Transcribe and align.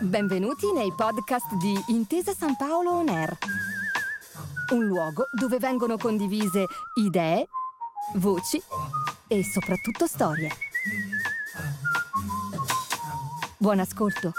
Benvenuti 0.00 0.72
nei 0.72 0.92
podcast 0.94 1.54
di 1.54 1.74
Intesa 1.88 2.32
San 2.32 2.56
Paolo 2.56 2.92
On 2.92 3.08
Air. 3.08 3.36
Un 4.72 4.86
luogo 4.86 5.24
dove 5.32 5.58
vengono 5.58 5.96
condivise 5.96 6.66
idee, 6.94 7.46
voci 8.14 8.62
e 9.26 9.44
soprattutto 9.44 10.06
storie. 10.06 10.50
Buon 13.58 13.80
ascolto. 13.80 14.32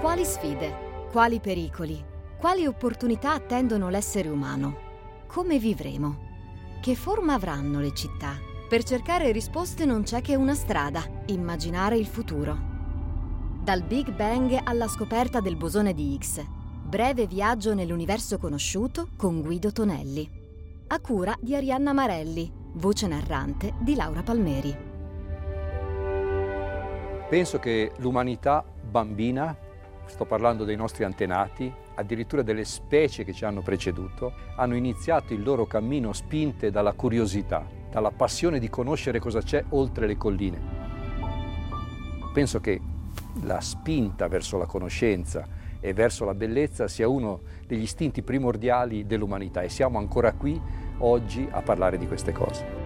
Quali 0.00 0.24
sfide, 0.24 1.08
quali 1.10 1.40
pericoli, 1.40 2.09
quali 2.40 2.64
opportunità 2.64 3.34
attendono 3.34 3.90
l'essere 3.90 4.30
umano? 4.30 4.74
Come 5.26 5.58
vivremo? 5.58 6.28
Che 6.80 6.94
forma 6.94 7.34
avranno 7.34 7.80
le 7.80 7.92
città? 7.92 8.32
Per 8.66 8.82
cercare 8.82 9.30
risposte 9.30 9.84
non 9.84 10.04
c'è 10.04 10.22
che 10.22 10.36
una 10.36 10.54
strada, 10.54 11.04
immaginare 11.26 11.98
il 11.98 12.06
futuro. 12.06 12.56
Dal 13.62 13.82
Big 13.82 14.14
Bang 14.14 14.58
alla 14.64 14.88
scoperta 14.88 15.40
del 15.40 15.56
bosone 15.56 15.92
di 15.92 16.14
Higgs. 16.14 16.42
Breve 16.82 17.26
viaggio 17.26 17.74
nell'universo 17.74 18.38
conosciuto 18.38 19.08
con 19.18 19.42
Guido 19.42 19.70
Tonelli. 19.70 20.26
A 20.86 20.98
cura 20.98 21.36
di 21.38 21.54
Arianna 21.54 21.92
Marelli, 21.92 22.50
voce 22.72 23.06
narrante 23.06 23.74
di 23.80 23.94
Laura 23.94 24.22
Palmeri. 24.22 24.74
Penso 27.28 27.58
che 27.58 27.92
l'umanità 27.98 28.64
bambina, 28.82 29.54
sto 30.06 30.24
parlando 30.24 30.64
dei 30.64 30.76
nostri 30.76 31.04
antenati, 31.04 31.70
addirittura 32.00 32.42
delle 32.42 32.64
specie 32.64 33.24
che 33.24 33.32
ci 33.32 33.44
hanno 33.44 33.62
preceduto, 33.62 34.32
hanno 34.56 34.74
iniziato 34.74 35.32
il 35.32 35.42
loro 35.42 35.66
cammino 35.66 36.12
spinte 36.12 36.70
dalla 36.70 36.92
curiosità, 36.92 37.64
dalla 37.90 38.10
passione 38.10 38.58
di 38.58 38.68
conoscere 38.68 39.20
cosa 39.20 39.40
c'è 39.40 39.64
oltre 39.70 40.06
le 40.06 40.16
colline. 40.16 40.60
Penso 42.32 42.60
che 42.60 42.80
la 43.42 43.60
spinta 43.60 44.28
verso 44.28 44.58
la 44.58 44.66
conoscenza 44.66 45.46
e 45.80 45.92
verso 45.92 46.24
la 46.24 46.34
bellezza 46.34 46.88
sia 46.88 47.08
uno 47.08 47.40
degli 47.66 47.82
istinti 47.82 48.22
primordiali 48.22 49.06
dell'umanità 49.06 49.62
e 49.62 49.68
siamo 49.68 49.98
ancora 49.98 50.32
qui 50.32 50.60
oggi 50.98 51.48
a 51.50 51.62
parlare 51.62 51.96
di 51.96 52.06
queste 52.06 52.32
cose. 52.32 52.79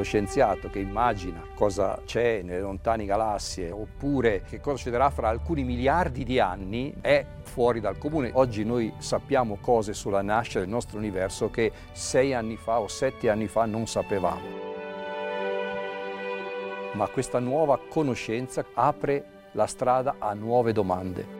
Lo 0.00 0.02
scienziato 0.02 0.70
che 0.70 0.78
immagina 0.78 1.42
cosa 1.54 2.00
c'è 2.06 2.40
nelle 2.42 2.60
lontane 2.60 3.04
galassie 3.04 3.70
oppure 3.70 4.42
che 4.48 4.60
cosa 4.60 4.76
succederà 4.76 5.10
fra 5.10 5.28
alcuni 5.28 5.62
miliardi 5.62 6.24
di 6.24 6.40
anni 6.40 6.94
è 7.00 7.24
fuori 7.42 7.80
dal 7.80 7.98
comune. 7.98 8.30
Oggi 8.32 8.64
noi 8.64 8.92
sappiamo 8.98 9.58
cose 9.60 9.92
sulla 9.92 10.22
nascita 10.22 10.60
del 10.60 10.68
nostro 10.68 10.98
universo 10.98 11.50
che 11.50 11.70
sei 11.92 12.32
anni 12.32 12.56
fa 12.56 12.80
o 12.80 12.88
sette 12.88 13.28
anni 13.28 13.46
fa 13.46 13.66
non 13.66 13.86
sapevamo. 13.86 14.68
Ma 16.92 17.06
questa 17.08 17.38
nuova 17.38 17.78
conoscenza 17.88 18.64
apre 18.72 19.48
la 19.52 19.66
strada 19.66 20.16
a 20.18 20.32
nuove 20.32 20.72
domande. 20.72 21.39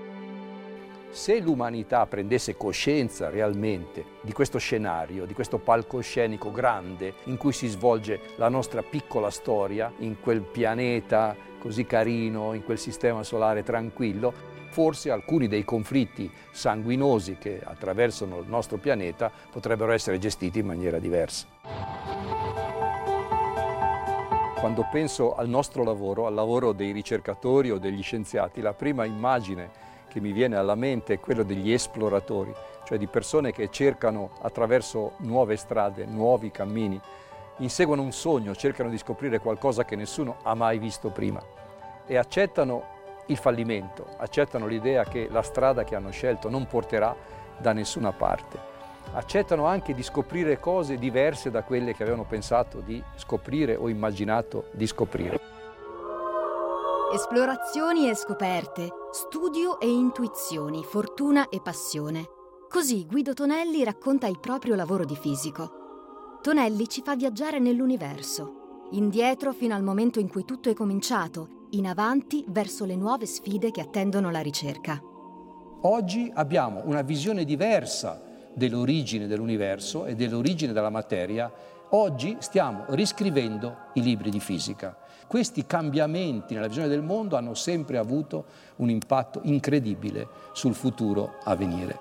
Se 1.11 1.41
l'umanità 1.41 2.07
prendesse 2.07 2.57
coscienza 2.57 3.31
realmente 3.31 4.05
di 4.21 4.33
questo 4.33 4.59
scenario, 4.59 5.25
di 5.25 5.35
questo 5.35 5.59
palcoscenico 5.59 6.53
grande 6.53 7.15
in 7.25 7.37
cui 7.37 7.53
si 7.53 7.67
svolge 7.67 8.21
la 8.37 8.49
nostra 8.49 8.83
piccola 8.83 9.29
storia, 9.29 9.93
in 9.99 10.21
quel 10.21 10.41
pianeta 10.41 11.35
così 11.59 11.85
carino, 11.85 12.55
in 12.55 12.63
quel 12.63 12.79
sistema 12.79 13.25
solare 13.25 13.65
tranquillo, 13.65 14.33
forse 14.71 15.11
alcuni 15.11 15.49
dei 15.49 15.65
conflitti 15.65 16.31
sanguinosi 16.53 17.39
che 17.39 17.61
attraversano 17.61 18.39
il 18.39 18.49
nostro 18.49 18.77
pianeta 18.77 19.33
potrebbero 19.51 19.91
essere 19.91 20.19
gestiti 20.19 20.61
in 20.61 20.67
maniera 20.67 21.01
diversa. 21.01 21.49
Quando 24.61 24.87
penso 24.93 25.35
al 25.35 25.49
nostro 25.49 25.83
lavoro, 25.83 26.27
al 26.27 26.35
lavoro 26.35 26.73
dei 26.73 26.93
ricercatori 26.93 27.73
o 27.73 27.79
degli 27.79 28.03
scienziati, 28.03 28.61
la 28.61 28.75
prima 28.75 29.05
immagine 29.05 29.89
che 30.11 30.21
mi 30.21 30.33
viene 30.33 30.57
alla 30.57 30.75
mente 30.75 31.15
è 31.15 31.21
quello 31.21 31.45
degli 31.45 31.73
esploratori, 31.73 32.53
cioè 32.85 32.99
di 32.99 33.07
persone 33.07 33.53
che 33.53 33.71
cercano 33.71 34.33
attraverso 34.43 35.13
nuove 35.19 35.57
strade, 35.57 36.05
nuovi 36.05 36.51
cammini, 36.51 37.01
inseguono 37.59 38.03
un 38.03 38.13
sogno, 38.13 38.55
cercano 38.55 38.91
di 38.91 38.99
scoprire 38.99 39.39
qualcosa 39.39 39.85
che 39.85 39.95
nessuno 39.95 40.39
ha 40.43 40.55
mai 40.55 40.79
visto 40.79 41.11
prima 41.11 41.41
e 42.05 42.17
accettano 42.17 42.99
il 43.27 43.37
fallimento, 43.37 44.05
accettano 44.17 44.67
l'idea 44.67 45.05
che 45.05 45.29
la 45.31 45.43
strada 45.43 45.85
che 45.85 45.95
hanno 45.95 46.11
scelto 46.11 46.51
non 46.51 46.67
porterà 46.67 47.15
da 47.57 47.73
nessuna 47.73 48.11
parte. 48.11 48.69
Accettano 49.13 49.67
anche 49.67 49.95
di 49.95 50.03
scoprire 50.03 50.59
cose 50.59 50.97
diverse 50.97 51.51
da 51.51 51.63
quelle 51.63 51.95
che 51.95 52.03
avevano 52.03 52.25
pensato 52.25 52.81
di 52.81 53.03
scoprire 53.15 53.77
o 53.77 53.89
immaginato 53.89 54.67
di 54.73 54.87
scoprire. 54.87 55.60
Esplorazioni 57.13 58.09
e 58.09 58.15
scoperte, 58.15 58.89
studio 59.11 59.81
e 59.81 59.91
intuizioni, 59.91 60.85
fortuna 60.85 61.49
e 61.49 61.61
passione. 61.61 62.25
Così 62.69 63.05
Guido 63.05 63.35
Tonelli 63.35 63.83
racconta 63.83 64.29
il 64.29 64.39
proprio 64.39 64.77
lavoro 64.77 65.05
di 65.05 65.17
fisico. 65.17 66.39
Tonelli 66.41 66.89
ci 66.89 67.03
fa 67.03 67.17
viaggiare 67.17 67.59
nell'universo, 67.59 68.87
indietro 68.93 69.53
fino 69.53 69.75
al 69.75 69.83
momento 69.83 70.21
in 70.21 70.29
cui 70.29 70.45
tutto 70.45 70.71
è 70.71 70.73
cominciato, 70.73 71.67
in 71.71 71.89
avanti 71.89 72.45
verso 72.47 72.85
le 72.85 72.95
nuove 72.95 73.27
sfide 73.27 73.73
che 73.73 73.81
attendono 73.81 74.31
la 74.31 74.41
ricerca. 74.41 75.03
Oggi 75.81 76.31
abbiamo 76.33 76.83
una 76.85 77.03
visione 77.03 77.45
diversa 77.45 78.23
dell'origine 78.55 79.27
dell'universo 79.27 80.07
e 80.07 80.15
dell'origine 80.15 80.73
della 80.73 80.91
materia. 80.91 81.53
Oggi 81.93 82.37
stiamo 82.39 82.85
riscrivendo 82.91 83.77
i 83.95 84.03
libri 84.03 84.31
di 84.31 84.39
fisica. 84.39 84.97
Questi 85.27 85.67
cambiamenti 85.67 86.55
nella 86.55 86.69
visione 86.69 86.87
del 86.87 87.03
mondo 87.03 87.37
hanno 87.37 87.55
sempre 87.55 87.99
avuto 87.99 88.45
un 88.77 88.91
impatto 88.91 89.41
incredibile 89.43 90.29
sul 90.53 90.75
futuro 90.75 91.39
a 91.43 91.57
venire. 91.57 91.99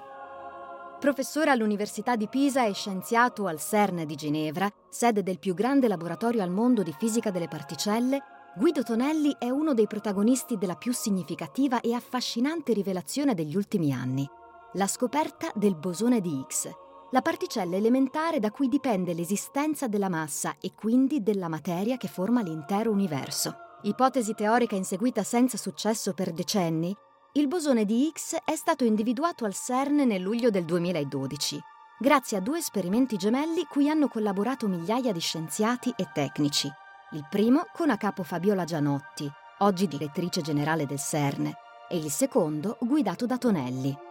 Professore 0.99 1.49
all'Università 1.49 2.16
di 2.16 2.28
Pisa 2.28 2.67
e 2.67 2.73
scienziato 2.73 3.47
al 3.47 3.59
CERN 3.59 4.05
di 4.05 4.13
Ginevra, 4.13 4.72
sede 4.89 5.23
del 5.23 5.39
più 5.39 5.55
grande 5.55 5.88
laboratorio 5.88 6.44
al 6.44 6.51
mondo 6.51 6.83
di 6.83 6.94
fisica 6.95 7.31
delle 7.31 7.47
particelle, 7.47 8.22
Guido 8.55 8.83
Tonelli 8.83 9.35
è 9.39 9.49
uno 9.49 9.73
dei 9.73 9.88
protagonisti 9.88 10.59
della 10.59 10.75
più 10.75 10.94
significativa 10.94 11.81
e 11.81 11.94
affascinante 11.94 12.73
rivelazione 12.73 13.33
degli 13.33 13.55
ultimi 13.55 13.91
anni, 13.91 14.28
la 14.73 14.85
scoperta 14.85 15.51
del 15.55 15.75
bosone 15.75 16.22
di 16.22 16.38
Higgs, 16.38 16.69
la 17.12 17.22
particella 17.22 17.75
elementare 17.75 18.40
da 18.40 18.52
cui 18.52 18.68
dipende 18.68 19.14
l'esistenza 19.14 19.88
della 19.88 20.09
massa 20.09 20.56
e 20.59 20.74
quindi 20.75 21.24
della 21.24 21.47
materia 21.47 21.97
che 21.97 22.08
forma 22.08 22.42
l'intero 22.42 22.92
universo. 22.92 23.56
Ipotesi 23.84 24.34
teorica 24.34 24.75
inseguita 24.75 25.24
senza 25.24 25.58
successo 25.58 26.14
per 26.14 26.31
decenni, 26.31 26.96
il 27.34 27.47
bosone 27.47 27.86
di 27.86 28.08
Higgs 28.08 28.38
è 28.44 28.56
stato 28.56 28.84
individuato 28.84 29.46
al 29.46 29.53
CERN 29.53 29.97
nel 29.97 30.22
luglio 30.22 30.50
del 30.50 30.66
2012, 30.66 31.59
grazie 32.00 32.38
a 32.38 32.42
due 32.42 32.58
esperimenti 32.58 33.18
gemelli 33.18 33.66
cui 33.66 33.88
hanno 33.88 34.08
collaborato 34.08 34.68
migliaia 34.68 35.12
di 35.12 35.20
scienziati 35.20 35.94
e 35.96 36.09
tecnici. 36.12 36.68
Il 37.12 37.28
primo 37.30 37.68
con 37.72 37.91
a 37.91 37.97
capo 37.97 38.24
Fabiola 38.24 38.64
Gianotti, 38.64 39.31
oggi 39.59 39.88
direttrice 39.88 40.41
generale 40.41 40.88
del 40.88 41.00
CERN, 41.00 41.52
e 41.88 41.97
il 41.97 42.09
secondo 42.09 42.78
guidato 42.81 43.28
da 43.28 43.38
Tonelli. 43.38 44.09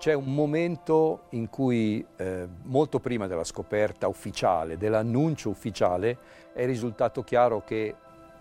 C'è 0.00 0.14
un 0.14 0.32
momento 0.32 1.24
in 1.32 1.50
cui, 1.50 2.02
eh, 2.16 2.48
molto 2.62 3.00
prima 3.00 3.26
della 3.26 3.44
scoperta 3.44 4.08
ufficiale, 4.08 4.78
dell'annuncio 4.78 5.50
ufficiale, 5.50 6.16
è 6.54 6.64
risultato 6.64 7.22
chiaro 7.22 7.62
che 7.66 7.94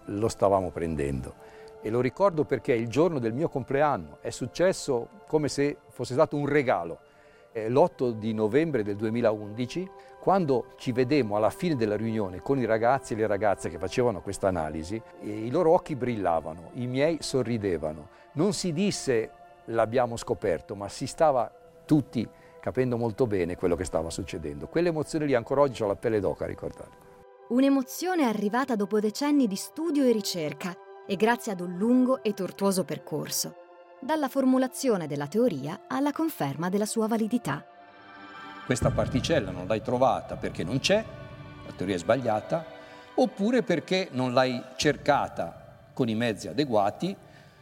lo 0.06 0.30
stavamo 0.30 0.70
prendendo. 0.70 1.34
E 1.82 1.90
lo 1.90 2.00
ricordo 2.00 2.46
perché 2.46 2.72
il 2.72 2.88
giorno 2.88 3.20
del 3.20 3.34
mio 3.34 3.50
compleanno 3.50 4.20
è 4.22 4.30
successo 4.30 5.10
come 5.28 5.50
se 5.50 5.76
fosse 5.90 6.14
stato 6.14 6.38
un 6.38 6.46
regalo. 6.46 7.00
L'8 7.52 8.12
di 8.12 8.34
novembre 8.34 8.82
del 8.82 8.96
2011, 8.96 9.90
quando 10.22 10.68
ci 10.78 10.94
vedemmo 10.94 11.36
alla 11.36 11.50
fine 11.50 11.76
della 11.76 11.98
riunione 11.98 12.40
con 12.40 12.58
i 12.58 12.64
ragazzi 12.64 13.12
e 13.12 13.18
le 13.18 13.28
ragazze 13.28 13.68
che 13.70 13.78
facevano 13.78 14.22
questa 14.22 14.48
analisi, 14.48 15.02
i 15.24 15.50
loro 15.50 15.74
occhi 15.74 15.98
brillavano, 15.98 16.70
i 16.76 16.88
miei 16.88 17.18
sorridevano. 17.20 18.08
Non 18.36 18.54
si 18.54 18.72
disse 18.72 19.32
l'abbiamo 19.70 20.18
scoperto, 20.18 20.76
ma 20.76 20.88
si 20.88 21.08
stava 21.08 21.52
tutti 21.90 22.30
capendo 22.62 22.98
molto 22.98 23.26
bene 23.26 23.56
quello 23.56 23.76
che 23.76 23.84
stava 23.84 24.12
succedendo. 24.12 24.68
Quelle 24.68 24.90
emozioni 24.90 25.26
lì 25.26 25.34
ancora 25.34 25.62
oggi 25.62 25.82
ho 25.82 25.88
la 25.88 25.96
pelle 25.96 26.20
d'oca 26.20 26.44
a 26.44 26.48
ricordare. 26.48 27.08
Un'emozione 27.50 28.26
arrivata 28.26 28.76
dopo 28.76 29.00
decenni 29.00 29.48
di 29.48 29.56
studio 29.56 30.04
e 30.04 30.12
ricerca 30.12 30.72
e 31.08 31.16
grazie 31.16 31.52
ad 31.52 31.62
un 31.62 31.78
lungo 31.78 32.22
e 32.22 32.36
tortuoso 32.36 32.84
percorso, 32.84 33.56
dalla 34.00 34.28
formulazione 34.28 35.08
della 35.08 35.26
teoria 35.26 35.86
alla 35.88 36.12
conferma 36.12 36.70
della 36.70 36.86
sua 36.86 37.08
validità. 37.08 37.66
Questa 38.68 38.92
particella 38.92 39.50
non 39.50 39.66
l'hai 39.66 39.82
trovata 39.82 40.36
perché 40.36 40.64
non 40.64 40.78
c'è, 40.78 41.04
la 41.66 41.72
teoria 41.76 41.96
è 41.96 41.98
sbagliata, 41.98 42.66
oppure 43.16 43.64
perché 43.64 44.10
non 44.12 44.34
l'hai 44.34 44.62
cercata 44.76 45.88
con 45.92 46.08
i 46.08 46.14
mezzi 46.14 46.48
adeguati 46.48 47.16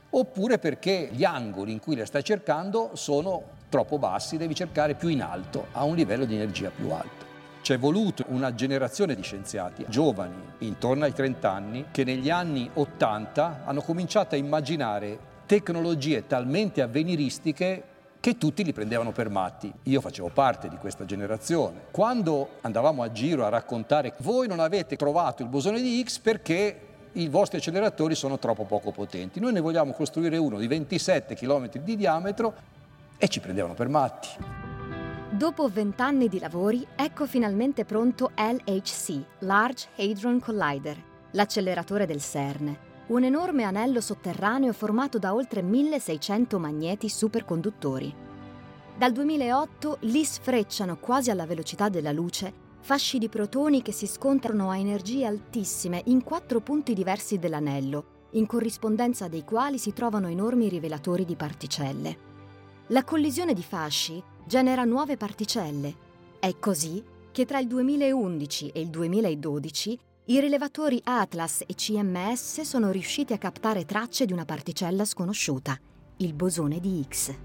oppure 0.09 0.59
perché 0.59 1.09
gli 1.13 1.23
angoli 1.23 1.71
in 1.71 1.80
cui 1.80 1.95
le 1.95 2.06
stai 2.06 2.23
cercando 2.25 2.91
sono 2.94 3.56
troppo 3.69 3.98
bassi, 3.98 4.38
devi 4.38 4.56
cercare 4.56 4.96
più 4.96 5.10
in 5.10 5.22
alto, 5.22 5.68
a 5.74 5.84
un 5.84 5.96
livello 5.96 6.25
di 6.25 6.36
energia 6.36 6.69
più 6.69 6.90
alto. 6.92 7.25
C'è 7.62 7.78
voluto 7.78 8.24
una 8.28 8.56
generazione 8.56 9.14
di 9.14 9.22
scienziati 9.22 9.86
giovani, 9.90 10.36
intorno 10.60 11.04
ai 11.04 11.14
30 11.14 11.52
anni, 11.52 11.86
che 11.92 12.04
negli 12.04 12.30
anni 12.30 12.69
80 12.74 13.64
hanno 13.66 13.81
cominciato 13.81 14.36
a 14.36 14.38
immaginare 14.38 15.19
tecnologie 15.46 16.28
talmente 16.28 16.81
avveniristiche 16.81 17.84
che 18.19 18.38
tutti 18.38 18.64
li 18.64 18.74
prendevano 18.74 19.12
per 19.12 19.30
matti. 19.30 19.72
Io 19.84 20.02
facevo 20.02 20.30
parte 20.30 20.69
di 20.69 20.78
questa 20.78 21.06
generazione. 21.06 21.86
Quando 21.92 22.50
andavamo 22.62 23.04
a 23.04 23.12
giro 23.12 23.46
a 23.46 23.50
raccontare 23.50 24.14
voi 24.19 24.48
non 24.48 24.60
avete 24.60 24.96
trovato 24.96 25.44
il 25.44 25.50
bosone 25.50 25.81
di 25.81 26.00
Higgs 26.00 26.19
perché 26.19 26.80
i 27.14 27.28
vostri 27.30 27.58
acceleratori 27.58 28.16
sono 28.16 28.38
troppo 28.38 28.66
poco 28.66 28.92
potenti. 28.92 29.40
Noi 29.40 29.54
ne 29.54 29.60
vogliamo 29.60 29.92
costruire 29.94 30.38
uno 30.38 30.58
di 30.58 30.68
27 30.68 31.36
km 31.36 31.69
di 31.81 31.96
diametro 31.96 32.54
e 33.18 33.28
ci 33.28 33.40
prendevano 33.40 33.74
per 33.74 33.90
matti. 33.90 34.30
Dopo 35.30 35.68
vent'anni 35.68 36.30
di 36.30 36.40
lavori, 36.40 36.88
ecco 36.96 37.28
finalmente 37.28 37.86
pronto 37.86 38.31
LHC, 38.36 39.22
Large 39.40 39.88
Hadron 39.98 40.40
Collider, 40.40 40.98
l'acceleratore 41.31 42.06
del 42.06 42.22
CERN, 42.22 42.78
un 43.08 43.24
enorme 43.24 43.64
anello 43.64 44.02
sotterraneo 44.02 44.74
formato 44.74 45.19
da 45.19 45.34
oltre 45.34 45.62
1600 45.62 46.60
magneti 46.60 47.10
superconduttori. 47.10 48.14
Dal 48.98 49.12
2008 49.12 49.98
lì 50.02 50.24
sfrecciano 50.24 50.98
quasi 50.98 51.30
alla 51.30 51.46
velocità 51.46 51.90
della 51.90 52.12
luce 52.12 52.66
fasci 52.80 53.18
di 53.18 53.28
protoni 53.28 53.81
che 53.81 53.92
si 53.92 54.08
scontrano 54.08 54.69
a 54.69 54.78
energie 54.78 55.25
altissime 55.25 56.02
in 56.06 56.24
quattro 56.24 56.62
punti 56.62 56.94
diversi 56.94 57.38
dell'anello, 57.38 58.28
in 58.31 58.46
corrispondenza 58.46 59.28
dei 59.28 59.44
quali 59.44 59.78
si 59.78 59.92
trovano 59.94 60.30
enormi 60.30 60.69
rivelatori 60.69 61.25
di 61.25 61.36
particelle. 61.36 62.26
La 62.92 63.04
collisione 63.04 63.54
di 63.54 63.63
fasci 63.63 64.24
genera 64.45 64.86
nuove 64.86 65.18
particelle. 65.18 65.94
È 66.39 66.57
così 66.57 67.04
che 67.34 67.44
tra 67.44 67.60
il 67.60 67.68
2011 67.68 68.69
e 68.69 68.80
il 68.80 68.88
2012 68.88 70.00
i 70.28 70.39
rilevatori 70.39 71.01
Atlas 71.04 71.63
e 71.68 71.75
CMS 71.75 72.62
sono 72.62 72.89
riusciti 72.89 73.34
a 73.34 73.38
captare 73.38 73.84
tracce 73.84 74.25
di 74.25 74.31
una 74.31 74.45
particella 74.45 75.04
sconosciuta, 75.04 75.78
il 76.18 76.34
bosone 76.34 76.80
di 76.80 77.00
Higgs 77.00 77.38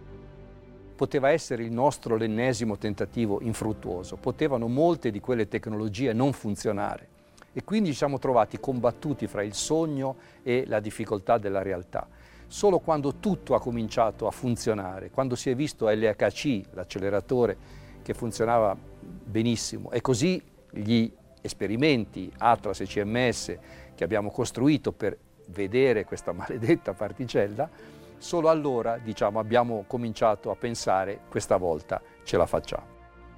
poteva 0.94 1.30
essere 1.30 1.64
il 1.64 1.72
nostro 1.72 2.14
l'ennesimo 2.14 2.78
tentativo 2.78 3.40
infruttuoso, 3.40 4.14
potevano 4.14 4.68
molte 4.68 5.10
di 5.10 5.18
quelle 5.18 5.48
tecnologie 5.48 6.12
non 6.12 6.32
funzionare 6.32 7.08
e 7.52 7.64
quindi 7.64 7.90
ci 7.90 7.96
siamo 7.96 8.20
trovati 8.20 8.60
combattuti 8.60 9.26
fra 9.26 9.42
il 9.42 9.52
sogno 9.52 10.14
e 10.44 10.62
la 10.68 10.78
difficoltà 10.78 11.38
della 11.38 11.60
realtà. 11.60 12.06
Solo 12.52 12.80
quando 12.80 13.14
tutto 13.14 13.54
ha 13.54 13.60
cominciato 13.60 14.26
a 14.26 14.30
funzionare, 14.30 15.08
quando 15.08 15.36
si 15.36 15.48
è 15.48 15.54
visto 15.54 15.88
LHC, 15.88 16.64
l'acceleratore 16.74 17.56
che 18.02 18.12
funzionava 18.12 18.76
benissimo, 18.76 19.90
e 19.90 20.02
così 20.02 20.38
gli 20.70 21.10
esperimenti 21.40 22.30
Atlas 22.36 22.80
e 22.80 22.84
CMS 22.84 23.56
che 23.94 24.04
abbiamo 24.04 24.30
costruito 24.30 24.92
per 24.92 25.16
vedere 25.46 26.04
questa 26.04 26.32
maledetta 26.36 26.92
particella, 26.92 27.70
Solo 28.18 28.50
allora, 28.50 28.98
diciamo, 28.98 29.40
abbiamo 29.40 29.84
cominciato 29.88 30.50
a 30.50 30.54
pensare 30.54 31.22
questa 31.28 31.56
volta 31.56 32.00
ce 32.22 32.36
la 32.36 32.46
facciamo. 32.46 32.86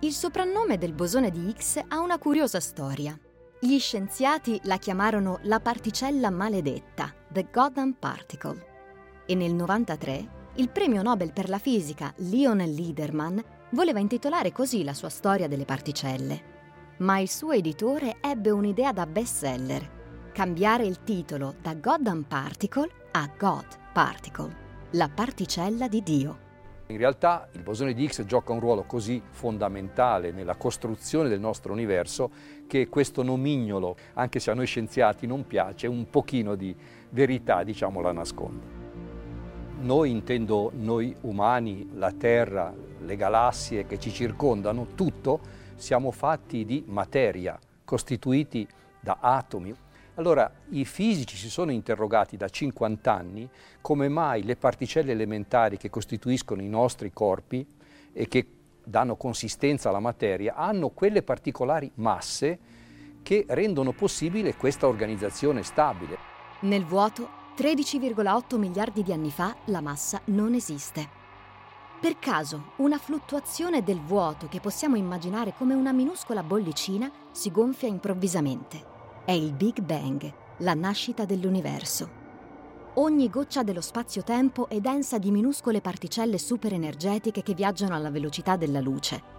Il 0.00 0.12
soprannome 0.12 0.76
del 0.76 0.92
bosone 0.92 1.30
di 1.30 1.48
Higgs 1.48 1.80
ha 1.88 2.00
una 2.00 2.18
curiosa 2.18 2.60
storia. 2.60 3.18
Gli 3.60 3.78
scienziati 3.78 4.60
la 4.64 4.76
chiamarono 4.76 5.38
la 5.44 5.60
particella 5.60 6.28
maledetta, 6.30 7.14
the 7.32 7.46
Goddamn 7.50 7.92
Particle. 7.92 8.73
E 9.26 9.34
nel 9.34 9.52
1993 9.52 10.42
il 10.56 10.68
premio 10.68 11.02
Nobel 11.02 11.32
per 11.32 11.48
la 11.48 11.58
fisica 11.58 12.12
Lionel 12.16 12.72
Liederman 12.72 13.42
voleva 13.70 13.98
intitolare 13.98 14.52
così 14.52 14.84
la 14.84 14.94
sua 14.94 15.08
storia 15.08 15.48
delle 15.48 15.64
particelle. 15.64 16.52
Ma 16.98 17.18
il 17.18 17.28
suo 17.28 17.52
editore 17.52 18.16
ebbe 18.20 18.50
un'idea 18.50 18.92
da 18.92 19.06
bestseller, 19.06 20.30
cambiare 20.32 20.84
il 20.84 21.02
titolo 21.02 21.54
da 21.60 21.74
Goddamn 21.74 22.22
Particle 22.22 22.88
a 23.12 23.28
God 23.36 23.66
Particle 23.92 24.62
la 24.94 25.08
particella 25.08 25.88
di 25.88 26.02
Dio. 26.02 26.38
In 26.88 26.98
realtà 26.98 27.48
il 27.52 27.62
bosone 27.62 27.94
di 27.94 28.04
Higgs 28.04 28.22
gioca 28.24 28.52
un 28.52 28.60
ruolo 28.60 28.84
così 28.84 29.20
fondamentale 29.30 30.30
nella 30.30 30.54
costruzione 30.54 31.28
del 31.28 31.40
nostro 31.40 31.72
universo 31.72 32.30
che 32.66 32.88
questo 32.88 33.22
nomignolo, 33.22 33.96
anche 34.14 34.38
se 34.38 34.50
a 34.50 34.54
noi 34.54 34.66
scienziati 34.66 35.26
non 35.26 35.46
piace, 35.46 35.86
un 35.88 36.08
pochino 36.10 36.54
di 36.54 36.76
verità 37.10 37.64
diciamo 37.64 38.00
la 38.00 38.12
nasconde. 38.12 38.73
Noi 39.80 40.10
intendo 40.10 40.70
noi 40.74 41.14
umani, 41.22 41.90
la 41.94 42.12
Terra, 42.12 42.72
le 43.00 43.16
galassie 43.16 43.86
che 43.86 43.98
ci 43.98 44.10
circondano, 44.10 44.88
tutto 44.94 45.40
siamo 45.76 46.10
fatti 46.10 46.64
di 46.64 46.84
materia, 46.86 47.58
costituiti 47.84 48.66
da 49.00 49.18
atomi, 49.20 49.74
allora 50.16 50.50
i 50.70 50.84
fisici 50.84 51.36
si 51.36 51.50
sono 51.50 51.72
interrogati 51.72 52.36
da 52.36 52.48
50 52.48 53.12
anni 53.12 53.48
come 53.80 54.08
mai 54.08 54.44
le 54.44 54.56
particelle 54.56 55.12
elementari 55.12 55.76
che 55.76 55.90
costituiscono 55.90 56.62
i 56.62 56.68
nostri 56.68 57.12
corpi 57.12 57.66
e 58.12 58.28
che 58.28 58.46
danno 58.84 59.16
consistenza 59.16 59.88
alla 59.88 59.98
materia 59.98 60.54
hanno 60.54 60.90
quelle 60.90 61.22
particolari 61.22 61.90
masse 61.96 62.58
che 63.22 63.44
rendono 63.48 63.92
possibile 63.92 64.54
questa 64.54 64.86
organizzazione 64.86 65.62
stabile. 65.64 66.16
Nel 66.60 66.84
vuoto, 66.84 67.42
13,8 67.56 68.58
miliardi 68.58 69.02
di 69.02 69.12
anni 69.12 69.30
fa, 69.30 69.54
la 69.66 69.80
massa 69.80 70.20
non 70.26 70.54
esiste. 70.54 71.22
Per 72.00 72.18
caso, 72.18 72.72
una 72.76 72.98
fluttuazione 72.98 73.82
del 73.82 74.00
vuoto 74.00 74.48
che 74.48 74.60
possiamo 74.60 74.96
immaginare 74.96 75.54
come 75.56 75.74
una 75.74 75.92
minuscola 75.92 76.42
bollicina 76.42 77.10
si 77.30 77.50
gonfia 77.50 77.88
improvvisamente 77.88 78.92
è 79.24 79.32
il 79.32 79.54
Big 79.54 79.80
Bang, 79.80 80.30
la 80.58 80.74
nascita 80.74 81.24
dell'universo. 81.24 82.22
Ogni 82.96 83.30
goccia 83.30 83.62
dello 83.62 83.80
spazio-tempo 83.80 84.68
è 84.68 84.80
densa 84.80 85.18
di 85.18 85.30
minuscole 85.30 85.80
particelle 85.80 86.36
superenergetiche 86.36 87.42
che 87.42 87.54
viaggiano 87.54 87.94
alla 87.94 88.10
velocità 88.10 88.56
della 88.56 88.80
luce. 88.80 89.32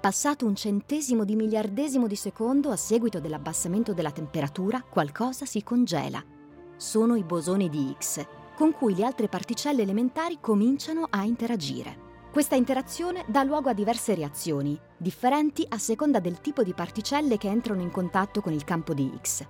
Passato 0.00 0.46
un 0.46 0.54
centesimo 0.54 1.24
di 1.24 1.34
miliardesimo 1.34 2.06
di 2.06 2.14
secondo 2.14 2.70
a 2.70 2.76
seguito 2.76 3.18
dell'abbassamento 3.18 3.92
della 3.92 4.12
temperatura, 4.12 4.80
qualcosa 4.80 5.44
si 5.44 5.64
congela. 5.64 6.35
Sono 6.78 7.16
i 7.16 7.22
bosoni 7.22 7.70
di 7.70 7.88
Higgs, 7.88 8.22
con 8.54 8.72
cui 8.72 8.94
le 8.94 9.04
altre 9.04 9.28
particelle 9.28 9.80
elementari 9.80 10.38
cominciano 10.40 11.06
a 11.08 11.24
interagire. 11.24 12.04
Questa 12.30 12.54
interazione 12.54 13.24
dà 13.26 13.42
luogo 13.42 13.70
a 13.70 13.72
diverse 13.72 14.14
reazioni, 14.14 14.78
differenti 14.94 15.64
a 15.66 15.78
seconda 15.78 16.20
del 16.20 16.42
tipo 16.42 16.62
di 16.62 16.74
particelle 16.74 17.38
che 17.38 17.48
entrano 17.48 17.80
in 17.80 17.90
contatto 17.90 18.42
con 18.42 18.52
il 18.52 18.64
campo 18.64 18.92
di 18.92 19.10
X. 19.22 19.46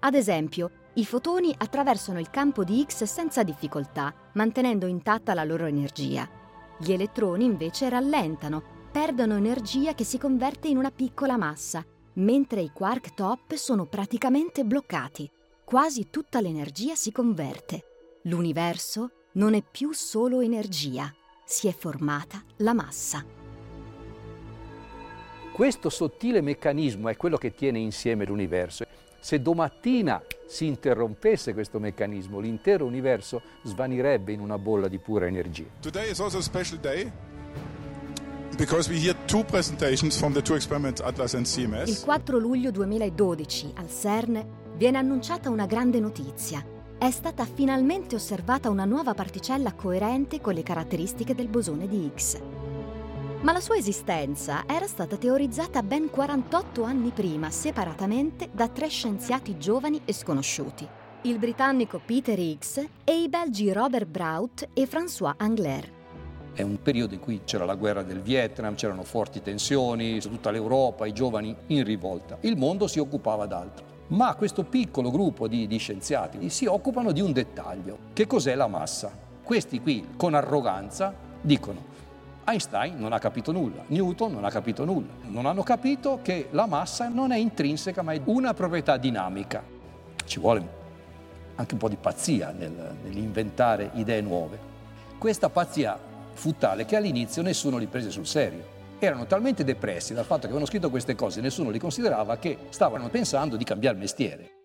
Ad 0.00 0.14
esempio, 0.14 0.70
i 0.94 1.04
fotoni 1.04 1.54
attraversano 1.56 2.18
il 2.18 2.28
campo 2.30 2.64
di 2.64 2.84
X 2.84 3.04
senza 3.04 3.44
difficoltà, 3.44 4.12
mantenendo 4.32 4.86
intatta 4.86 5.32
la 5.32 5.44
loro 5.44 5.66
energia. 5.66 6.28
Gli 6.76 6.92
elettroni 6.92 7.44
invece 7.44 7.88
rallentano, 7.88 8.62
perdono 8.90 9.36
energia 9.36 9.94
che 9.94 10.02
si 10.02 10.18
converte 10.18 10.66
in 10.66 10.76
una 10.76 10.90
piccola 10.90 11.36
massa, 11.36 11.84
mentre 12.14 12.62
i 12.62 12.70
quark 12.72 13.14
top 13.14 13.54
sono 13.54 13.86
praticamente 13.86 14.64
bloccati. 14.64 15.30
Quasi 15.64 16.10
tutta 16.10 16.42
l'energia 16.42 16.94
si 16.94 17.10
converte. 17.10 17.84
L'universo 18.24 19.12
non 19.32 19.54
è 19.54 19.62
più 19.62 19.92
solo 19.92 20.42
energia, 20.42 21.10
si 21.42 21.68
è 21.68 21.72
formata 21.72 22.44
la 22.58 22.74
massa. 22.74 23.24
Questo 25.54 25.88
sottile 25.88 26.42
meccanismo 26.42 27.08
è 27.08 27.16
quello 27.16 27.38
che 27.38 27.54
tiene 27.54 27.78
insieme 27.78 28.26
l'universo. 28.26 28.84
Se 29.18 29.40
domattina 29.40 30.22
si 30.46 30.66
interrompesse 30.66 31.54
questo 31.54 31.78
meccanismo, 31.78 32.40
l'intero 32.40 32.84
universo 32.84 33.40
svanirebbe 33.62 34.32
in 34.32 34.40
una 34.40 34.58
bolla 34.58 34.86
di 34.86 34.98
pura 34.98 35.26
energia. 35.26 35.64
Today 35.80 36.10
is 36.10 36.20
also 36.20 36.38
a 36.38 36.42
special 36.42 36.78
day 36.78 37.10
because 38.58 38.90
we 38.90 38.98
hear 38.98 39.16
two 39.24 39.44
presentations 39.44 40.18
from 40.18 40.34
the 40.34 40.42
two 40.42 40.56
experiments 40.56 41.00
Atlas 41.00 41.32
and 41.32 41.46
CMS. 41.46 41.88
Il 41.88 42.04
4 42.04 42.38
luglio 42.38 42.70
2012 42.70 43.72
al 43.76 43.88
CERN 43.88 44.63
viene 44.76 44.98
annunciata 44.98 45.50
una 45.50 45.66
grande 45.66 46.00
notizia 46.00 46.64
è 47.04 47.10
stata 47.10 47.44
finalmente 47.44 48.14
osservata 48.14 48.70
una 48.70 48.86
nuova 48.86 49.12
particella 49.12 49.74
coerente 49.74 50.40
con 50.40 50.54
le 50.54 50.62
caratteristiche 50.62 51.34
del 51.34 51.48
bosone 51.48 51.86
di 51.86 52.06
Higgs. 52.06 52.40
Ma 53.42 53.52
la 53.52 53.60
sua 53.60 53.76
esistenza 53.76 54.64
era 54.66 54.86
stata 54.86 55.16
teorizzata 55.16 55.82
ben 55.82 56.08
48 56.08 56.82
anni 56.82 57.10
prima, 57.10 57.50
separatamente 57.50 58.48
da 58.50 58.68
tre 58.68 58.88
scienziati 58.88 59.58
giovani 59.58 60.00
e 60.06 60.14
sconosciuti, 60.14 60.88
il 61.22 61.38
britannico 61.38 62.00
Peter 62.02 62.38
Higgs 62.38 62.82
e 63.04 63.20
i 63.20 63.28
belgi 63.28 63.70
Robert 63.70 64.06
Braut 64.06 64.68
e 64.72 64.84
François 64.84 65.34
Angler. 65.36 65.92
È 66.54 66.62
un 66.62 66.80
periodo 66.80 67.12
in 67.12 67.20
cui 67.20 67.42
c'era 67.44 67.66
la 67.66 67.74
guerra 67.74 68.02
del 68.02 68.22
Vietnam, 68.22 68.76
c'erano 68.76 69.02
forti 69.02 69.42
tensioni, 69.42 70.20
tutta 70.20 70.50
l'Europa, 70.50 71.04
i 71.04 71.12
giovani 71.12 71.54
in 71.66 71.84
rivolta. 71.84 72.38
Il 72.42 72.56
mondo 72.56 72.86
si 72.86 72.98
occupava 72.98 73.44
d'altro. 73.44 73.93
Ma 74.08 74.34
questo 74.34 74.64
piccolo 74.64 75.10
gruppo 75.10 75.48
di, 75.48 75.66
di 75.66 75.78
scienziati 75.78 76.50
si 76.50 76.66
occupano 76.66 77.12
di 77.12 77.20
un 77.20 77.32
dettaglio. 77.32 77.98
Che 78.12 78.26
cos'è 78.26 78.54
la 78.54 78.66
massa? 78.66 79.10
Questi 79.42 79.80
qui, 79.80 80.08
con 80.16 80.34
arroganza, 80.34 81.14
dicono 81.40 81.92
Einstein 82.46 82.98
non 82.98 83.12
ha 83.12 83.18
capito 83.18 83.52
nulla, 83.52 83.82
Newton 83.86 84.32
non 84.32 84.44
ha 84.44 84.50
capito 84.50 84.84
nulla, 84.84 85.12
non 85.28 85.46
hanno 85.46 85.62
capito 85.62 86.18
che 86.22 86.48
la 86.50 86.66
massa 86.66 87.08
non 87.08 87.32
è 87.32 87.38
intrinseca 87.38 88.02
ma 88.02 88.12
è 88.12 88.20
una 88.24 88.52
proprietà 88.52 88.98
dinamica. 88.98 89.62
Ci 90.24 90.38
vuole 90.38 90.82
anche 91.54 91.72
un 91.74 91.80
po' 91.80 91.88
di 91.88 91.96
pazzia 91.96 92.50
nel, 92.50 92.96
nell'inventare 93.02 93.90
idee 93.94 94.20
nuove. 94.20 94.58
Questa 95.16 95.48
pazzia 95.48 95.98
fu 96.34 96.54
tale 96.58 96.84
che 96.84 96.96
all'inizio 96.96 97.40
nessuno 97.40 97.78
li 97.78 97.86
prese 97.86 98.10
sul 98.10 98.26
serio. 98.26 98.73
Erano 99.04 99.26
talmente 99.26 99.64
depressi 99.64 100.14
dal 100.14 100.24
fatto 100.24 100.40
che 100.40 100.46
avevano 100.46 100.64
scritto 100.64 100.88
queste 100.88 101.14
cose, 101.14 101.42
nessuno 101.42 101.68
li 101.68 101.78
considerava 101.78 102.38
che 102.38 102.56
stavano 102.70 103.10
pensando 103.10 103.56
di 103.56 103.62
cambiare 103.62 103.98
mestiere. 103.98 104.62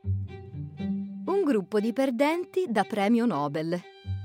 Un 1.26 1.44
gruppo 1.44 1.82
di 1.82 1.92
perdenti 1.92 2.66
da 2.70 2.86
premio 2.86 3.26
Nobel. 3.26 3.78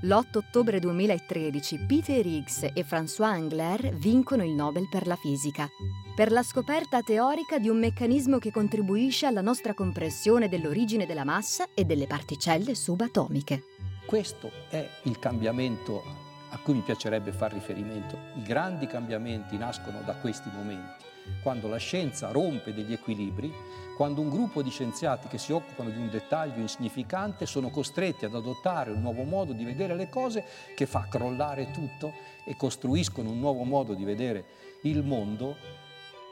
L'8 0.02 0.36
ottobre 0.36 0.78
2013 0.78 1.86
Peter 1.88 2.24
Higgs 2.24 2.62
e 2.62 2.84
François 2.84 3.34
Engler 3.34 3.92
vincono 3.96 4.44
il 4.44 4.52
Nobel 4.52 4.86
per 4.88 5.08
la 5.08 5.16
fisica, 5.16 5.68
per 6.14 6.30
la 6.30 6.44
scoperta 6.44 7.00
teorica 7.00 7.58
di 7.58 7.68
un 7.68 7.80
meccanismo 7.80 8.38
che 8.38 8.52
contribuisce 8.52 9.26
alla 9.26 9.40
nostra 9.40 9.74
comprensione 9.74 10.48
dell'origine 10.48 11.06
della 11.06 11.24
massa 11.24 11.66
e 11.74 11.84
delle 11.84 12.06
particelle 12.06 12.76
subatomiche. 12.76 13.64
Questo 14.06 14.48
è 14.68 14.88
il 15.04 15.18
cambiamento 15.18 16.23
a 16.54 16.58
cui 16.62 16.74
mi 16.74 16.80
piacerebbe 16.80 17.32
fare 17.32 17.54
riferimento. 17.54 18.16
I 18.36 18.42
grandi 18.42 18.86
cambiamenti 18.86 19.58
nascono 19.58 20.00
da 20.04 20.14
questi 20.14 20.48
momenti, 20.54 21.04
quando 21.42 21.68
la 21.68 21.78
scienza 21.78 22.30
rompe 22.30 22.72
degli 22.72 22.92
equilibri 22.92 23.52
quando 23.96 24.20
un 24.20 24.28
gruppo 24.28 24.60
di 24.62 24.70
scienziati 24.70 25.28
che 25.28 25.38
si 25.38 25.52
occupano 25.52 25.90
di 25.90 25.98
un 25.98 26.10
dettaglio 26.10 26.60
insignificante 26.60 27.46
sono 27.46 27.70
costretti 27.70 28.24
ad 28.24 28.34
adottare 28.34 28.90
un 28.90 29.00
nuovo 29.00 29.22
modo 29.22 29.52
di 29.52 29.64
vedere 29.64 29.94
le 29.94 30.08
cose 30.08 30.44
che 30.74 30.86
fa 30.86 31.06
crollare 31.08 31.70
tutto 31.70 32.12
e 32.44 32.56
costruiscono 32.56 33.30
un 33.30 33.38
nuovo 33.38 33.62
modo 33.62 33.94
di 33.94 34.04
vedere 34.04 34.44
il 34.82 35.04
mondo 35.04 35.56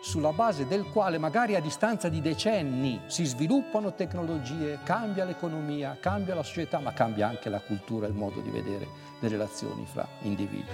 sulla 0.03 0.33
base 0.33 0.67
del 0.67 0.85
quale 0.91 1.19
magari 1.19 1.55
a 1.55 1.61
distanza 1.61 2.09
di 2.09 2.21
decenni 2.21 3.03
si 3.07 3.25
sviluppano 3.25 3.95
tecnologie, 3.95 4.81
cambia 4.83 5.25
l'economia, 5.25 5.97
cambia 6.01 6.35
la 6.35 6.43
società, 6.43 6.81
ma 6.81 6.93
cambia 6.93 7.29
anche 7.29 7.49
la 7.49 7.61
cultura, 7.61 8.09
il 8.09 8.13
modo 8.13 8.41
di 8.41 8.51
vedere 8.51 9.12
le 9.23 9.29
relazioni 9.29 9.87
fra 9.87 10.07
individui. 10.23 10.65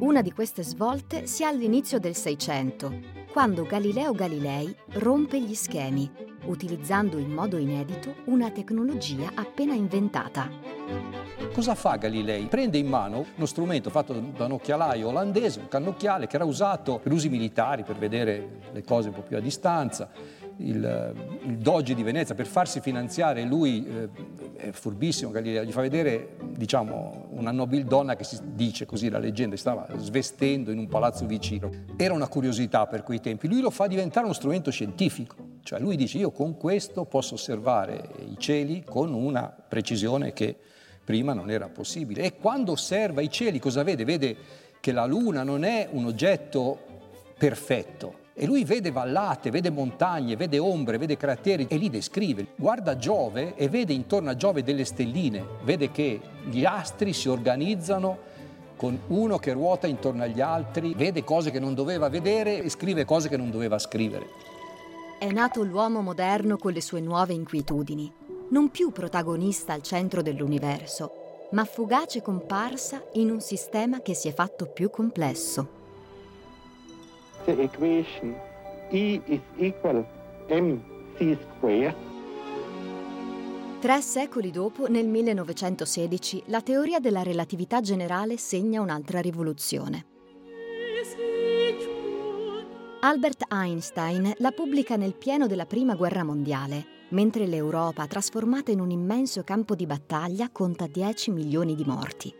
Una 0.00 0.20
di 0.20 0.32
queste 0.32 0.62
svolte 0.62 1.26
si 1.26 1.44
ha 1.44 1.48
all'inizio 1.48 1.98
del 1.98 2.14
Seicento, 2.14 2.92
quando 3.32 3.64
Galileo 3.64 4.12
Galilei 4.12 4.74
rompe 4.94 5.40
gli 5.40 5.54
schemi, 5.54 6.10
utilizzando 6.46 7.18
in 7.18 7.30
modo 7.30 7.56
inedito 7.56 8.16
una 8.26 8.50
tecnologia 8.50 9.30
appena 9.34 9.74
inventata. 9.74 10.50
Cosa 11.52 11.74
fa 11.74 11.96
Galilei? 11.96 12.46
Prende 12.46 12.78
in 12.78 12.86
mano 12.86 13.24
uno 13.36 13.46
strumento 13.46 13.88
fatto 13.90 14.12
da 14.12 14.44
un 14.44 14.52
occhialaio 14.52 15.08
olandese, 15.08 15.60
un 15.60 15.68
cannocchiale 15.68 16.26
che 16.26 16.36
era 16.36 16.44
usato 16.44 16.98
per 16.98 17.12
usi 17.12 17.28
militari, 17.28 17.82
per 17.82 17.96
vedere 17.96 18.60
le 18.72 18.82
cose 18.82 19.08
un 19.08 19.14
po' 19.14 19.22
più 19.22 19.36
a 19.36 19.40
distanza, 19.40 20.10
il, 20.58 21.14
il 21.44 21.56
Doge 21.58 21.94
di 21.94 22.02
Venezia 22.02 22.34
per 22.34 22.46
farsi 22.46 22.80
finanziare, 22.80 23.42
lui 23.42 23.86
eh, 23.86 24.08
è 24.56 24.70
furbissimo, 24.70 25.30
Galileo, 25.30 25.64
gli 25.64 25.72
fa 25.72 25.80
vedere 25.80 26.36
diciamo, 26.54 27.28
una 27.30 27.50
nobildonna 27.50 28.16
che 28.16 28.24
si 28.24 28.38
dice 28.54 28.86
così 28.86 29.08
la 29.08 29.18
leggenda, 29.18 29.56
stava 29.56 29.86
svestendo 29.96 30.70
in 30.70 30.78
un 30.78 30.88
palazzo 30.88 31.26
vicino. 31.26 31.70
Era 31.96 32.14
una 32.14 32.28
curiosità 32.28 32.86
per 32.86 33.02
quei 33.02 33.20
tempi, 33.20 33.48
lui 33.48 33.60
lo 33.60 33.70
fa 33.70 33.86
diventare 33.86 34.24
uno 34.24 34.34
strumento 34.34 34.70
scientifico, 34.70 35.36
cioè 35.62 35.78
lui 35.78 35.96
dice 35.96 36.18
io 36.18 36.30
con 36.30 36.56
questo 36.56 37.04
posso 37.04 37.34
osservare 37.34 38.10
i 38.28 38.36
cieli 38.38 38.82
con 38.84 39.12
una 39.12 39.54
precisione 39.68 40.32
che 40.32 40.56
prima 41.04 41.34
non 41.34 41.50
era 41.50 41.68
possibile 41.68 42.22
e 42.22 42.36
quando 42.36 42.72
osserva 42.72 43.20
i 43.20 43.30
cieli 43.30 43.58
cosa 43.58 43.82
vede? 43.82 44.04
Vede 44.04 44.36
che 44.80 44.92
la 44.92 45.06
luna 45.06 45.42
non 45.42 45.64
è 45.64 45.88
un 45.90 46.04
oggetto 46.04 46.78
perfetto, 47.38 48.24
e 48.38 48.44
lui 48.44 48.64
vede 48.64 48.90
vallate, 48.90 49.48
vede 49.48 49.70
montagne, 49.70 50.36
vede 50.36 50.58
ombre, 50.58 50.98
vede 50.98 51.16
crateri 51.16 51.66
e 51.70 51.78
li 51.78 51.88
descrive. 51.88 52.48
Guarda 52.54 52.98
Giove 52.98 53.54
e 53.54 53.70
vede 53.70 53.94
intorno 53.94 54.28
a 54.28 54.36
Giove 54.36 54.62
delle 54.62 54.84
stelline, 54.84 55.42
vede 55.62 55.90
che 55.90 56.20
gli 56.44 56.62
astri 56.62 57.14
si 57.14 57.30
organizzano 57.30 58.34
con 58.76 59.00
uno 59.06 59.38
che 59.38 59.54
ruota 59.54 59.86
intorno 59.86 60.22
agli 60.22 60.42
altri, 60.42 60.92
vede 60.92 61.24
cose 61.24 61.50
che 61.50 61.58
non 61.58 61.72
doveva 61.72 62.10
vedere 62.10 62.62
e 62.62 62.68
scrive 62.68 63.06
cose 63.06 63.30
che 63.30 63.38
non 63.38 63.50
doveva 63.50 63.78
scrivere. 63.78 64.26
È 65.18 65.32
nato 65.32 65.62
l'uomo 65.62 66.02
moderno 66.02 66.58
con 66.58 66.72
le 66.72 66.82
sue 66.82 67.00
nuove 67.00 67.32
inquietudini, 67.32 68.12
non 68.50 68.68
più 68.68 68.92
protagonista 68.92 69.72
al 69.72 69.80
centro 69.80 70.20
dell'universo, 70.20 71.48
ma 71.52 71.64
fugace 71.64 72.20
comparsa 72.20 73.02
in 73.14 73.30
un 73.30 73.40
sistema 73.40 74.02
che 74.02 74.12
si 74.12 74.28
è 74.28 74.34
fatto 74.34 74.66
più 74.66 74.90
complesso 74.90 75.75
the 77.46 77.62
equation 77.62 78.34
E 78.90 79.20
is 79.26 79.40
equal 79.56 80.04
mc 80.48 81.38
square. 81.56 81.94
Tre 83.80 84.00
secoli 84.00 84.50
dopo, 84.50 84.88
nel 84.88 85.06
1916, 85.06 86.44
la 86.46 86.60
teoria 86.60 86.98
della 86.98 87.22
relatività 87.22 87.80
generale 87.80 88.36
segna 88.36 88.80
un'altra 88.80 89.20
rivoluzione. 89.20 90.06
Albert 93.00 93.44
Einstein 93.52 94.32
la 94.38 94.50
pubblica 94.50 94.96
nel 94.96 95.14
pieno 95.14 95.46
della 95.46 95.66
Prima 95.66 95.94
Guerra 95.94 96.24
Mondiale, 96.24 96.84
mentre 97.10 97.46
l'Europa, 97.46 98.06
trasformata 98.06 98.70
in 98.72 98.80
un 98.80 98.90
immenso 98.90 99.42
campo 99.44 99.74
di 99.74 99.86
battaglia, 99.86 100.50
conta 100.50 100.86
10 100.86 101.30
milioni 101.30 101.74
di 101.74 101.84
morti. 101.84 102.34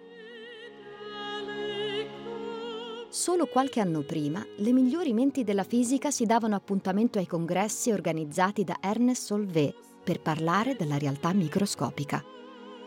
Solo 3.16 3.46
qualche 3.46 3.80
anno 3.80 4.02
prima, 4.02 4.44
le 4.56 4.72
migliori 4.72 5.14
menti 5.14 5.42
della 5.42 5.64
fisica 5.64 6.10
si 6.10 6.26
davano 6.26 6.54
appuntamento 6.54 7.18
ai 7.18 7.26
congressi 7.26 7.90
organizzati 7.90 8.62
da 8.62 8.76
Ernest 8.78 9.24
Solvay 9.24 9.74
per 10.04 10.20
parlare 10.20 10.76
della 10.76 10.98
realtà 10.98 11.32
microscopica. 11.32 12.22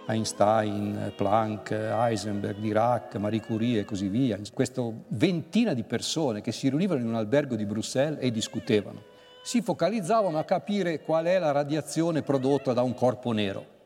Einstein, 0.08 1.14
Planck, 1.16 1.72
Heisenberg, 1.72 2.60
Dirac, 2.60 3.16
Marie 3.16 3.42
Curie 3.42 3.80
e 3.80 3.86
così 3.86 4.08
via. 4.08 4.40
Questa 4.54 4.84
ventina 5.08 5.74
di 5.74 5.84
persone 5.84 6.42
che 6.42 6.52
si 6.52 6.70
riunivano 6.70 7.02
in 7.02 7.08
un 7.08 7.16
albergo 7.16 7.56
di 7.56 7.66
Bruxelles 7.66 8.20
e 8.22 8.30
discutevano. 8.30 9.02
Si 9.42 9.64
focalizzavano 9.64 10.38
a 10.38 10.44
capire 10.44 11.02
qual 11.02 11.26
è 11.26 11.40
la 11.40 11.50
radiazione 11.50 12.22
prodotta 12.22 12.74
da 12.74 12.84
un 12.84 12.94
corpo 12.94 13.32
nero 13.32 13.79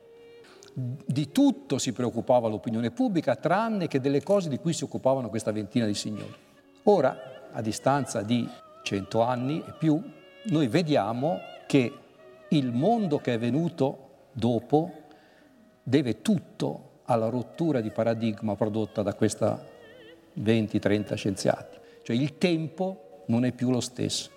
di 0.75 1.31
tutto 1.31 1.77
si 1.77 1.91
preoccupava 1.91 2.47
l'opinione 2.47 2.91
pubblica, 2.91 3.35
tranne 3.35 3.87
che 3.87 3.99
delle 3.99 4.23
cose 4.23 4.49
di 4.49 4.57
cui 4.57 4.73
si 4.73 4.83
occupavano 4.83 5.29
questa 5.29 5.51
ventina 5.51 5.85
di 5.85 5.93
signori. 5.93 6.33
Ora, 6.83 7.49
a 7.51 7.61
distanza 7.61 8.21
di 8.21 8.47
cento 8.81 9.21
anni 9.21 9.63
e 9.65 9.73
più, 9.77 10.01
noi 10.45 10.67
vediamo 10.67 11.39
che 11.67 11.93
il 12.49 12.71
mondo 12.71 13.19
che 13.19 13.35
è 13.35 13.39
venuto 13.39 14.09
dopo 14.31 14.91
deve 15.83 16.21
tutto 16.21 17.01
alla 17.05 17.29
rottura 17.29 17.81
di 17.81 17.91
paradigma 17.91 18.55
prodotta 18.55 19.01
da 19.01 19.13
questa 19.13 19.63
20-30 20.39 21.13
scienziati. 21.15 21.77
Cioè 22.01 22.15
il 22.15 22.37
tempo 22.37 23.23
non 23.27 23.45
è 23.45 23.51
più 23.51 23.69
lo 23.69 23.79
stesso. 23.79 24.31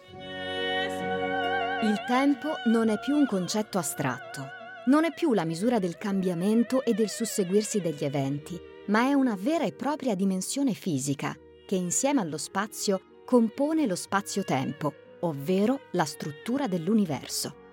Il 1.83 2.02
tempo 2.07 2.55
non 2.66 2.88
è 2.88 2.99
più 2.99 3.16
un 3.16 3.26
concetto 3.26 3.78
astratto, 3.78 4.49
non 4.87 5.05
è 5.05 5.12
più 5.12 5.33
la 5.33 5.45
misura 5.45 5.78
del 5.78 5.97
cambiamento 5.97 6.85
e 6.85 6.95
del 6.95 7.09
susseguirsi 7.09 7.81
degli 7.81 8.05
eventi, 8.05 8.61
ma 8.87 9.09
è 9.09 9.12
una 9.12 9.37
vera 9.38 9.64
e 9.64 9.73
propria 9.73 10.14
dimensione 10.14 10.73
fisica 10.73 11.37
che 11.66 11.75
insieme 11.75 12.21
allo 12.21 12.38
spazio 12.38 13.23
compone 13.25 13.87
lo 13.87 13.97
spazio-tempo, 13.97 14.95
ovvero 15.21 15.81
la 15.93 16.05
struttura 16.05 16.69
dell'universo. 16.69 17.64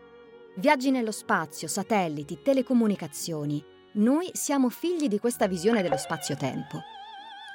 Viaggi 0.56 0.90
nello 0.90 1.12
spazio, 1.12 1.68
satelliti, 1.68 2.42
telecomunicazioni. 2.42 3.64
Noi 3.94 4.30
siamo 4.34 4.70
figli 4.70 5.08
di 5.08 5.20
questa 5.20 5.48
visione 5.48 5.84
dello 5.84 5.98
spazio-tempo. 5.98 6.82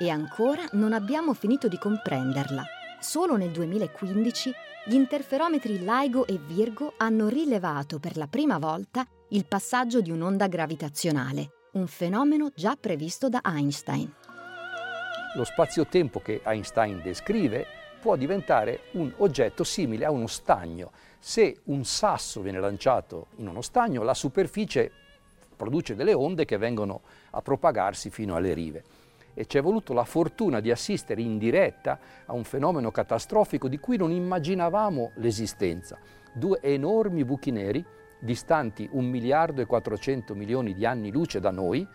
E 0.00 0.08
ancora 0.08 0.64
non 0.72 0.92
abbiamo 0.92 1.34
finito 1.34 1.66
di 1.66 1.78
comprenderla. 1.78 2.64
Solo 3.00 3.36
nel 3.36 3.50
2015 3.50 4.52
gli 4.86 4.94
interferometri 4.94 5.80
LIGO 5.80 6.26
e 6.26 6.38
Virgo 6.38 6.94
hanno 6.96 7.26
rilevato 7.26 7.98
per 7.98 8.16
la 8.16 8.28
prima 8.28 8.58
volta 8.58 9.06
il 9.30 9.44
passaggio 9.44 10.00
di 10.00 10.10
un'onda 10.10 10.46
gravitazionale, 10.46 11.50
un 11.72 11.86
fenomeno 11.86 12.50
già 12.54 12.76
previsto 12.80 13.28
da 13.28 13.42
Einstein. 13.44 14.10
Lo 15.36 15.44
spazio-tempo 15.44 16.20
che 16.20 16.40
Einstein 16.44 17.02
descrive 17.02 17.66
può 18.00 18.16
diventare 18.16 18.84
un 18.92 19.12
oggetto 19.18 19.64
simile 19.64 20.06
a 20.06 20.10
uno 20.10 20.28
stagno. 20.28 20.92
Se 21.18 21.58
un 21.64 21.84
sasso 21.84 22.40
viene 22.40 22.58
lanciato 22.58 23.26
in 23.36 23.48
uno 23.48 23.60
stagno, 23.60 24.02
la 24.02 24.14
superficie 24.14 24.90
produce 25.54 25.94
delle 25.94 26.14
onde 26.14 26.46
che 26.46 26.56
vengono 26.56 27.02
a 27.32 27.42
propagarsi 27.42 28.08
fino 28.08 28.34
alle 28.34 28.54
rive. 28.54 28.82
E 29.34 29.44
ci 29.44 29.58
è 29.58 29.60
voluto 29.60 29.92
la 29.92 30.04
fortuna 30.04 30.60
di 30.60 30.70
assistere 30.70 31.20
in 31.20 31.36
diretta 31.36 31.98
a 32.24 32.32
un 32.32 32.44
fenomeno 32.44 32.90
catastrofico 32.90 33.68
di 33.68 33.78
cui 33.78 33.98
non 33.98 34.10
immaginavamo 34.10 35.12
l'esistenza. 35.16 35.98
Due 36.32 36.60
enormi 36.62 37.24
buchi 37.26 37.50
neri 37.50 37.84
distanti 38.18 38.88
1 38.90 39.08
miliardo 39.08 39.60
e 39.60 39.66
400 39.66 40.34
milioni 40.34 40.74
di 40.74 40.84
anni 40.84 41.10
luce 41.10 41.40
da 41.40 41.50
noi, 41.50 41.86